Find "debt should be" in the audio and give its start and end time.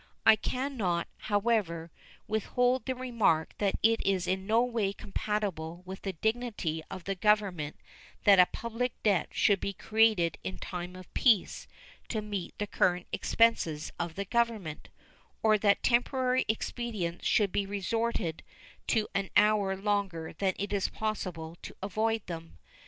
9.03-9.73